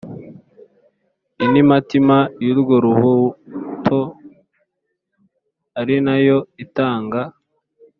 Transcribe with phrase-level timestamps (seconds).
[1.45, 3.99] intimatima y urwo rubuto
[5.79, 7.21] ari na yo itanga